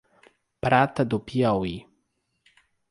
[0.65, 1.75] Prata do Piauí